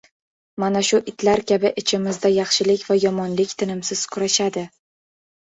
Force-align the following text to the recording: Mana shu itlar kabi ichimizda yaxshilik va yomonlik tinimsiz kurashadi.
Mana 0.61 0.79
shu 0.87 0.99
itlar 1.11 1.43
kabi 1.51 1.71
ichimizda 1.81 2.31
yaxshilik 2.37 2.87
va 2.89 2.99
yomonlik 3.03 3.55
tinimsiz 3.61 4.03
kurashadi. 4.17 4.67